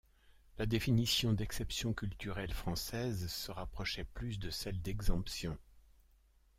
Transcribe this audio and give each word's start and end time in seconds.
La 0.57 0.65
définition 0.65 1.31
d'exception 1.31 1.93
culturelle 1.93 2.53
française 2.55 3.27
se 3.27 3.51
rapprochait 3.51 4.03
plus 4.03 4.39
de 4.39 4.49
celle 4.49 4.81
d'exemption. 4.81 5.59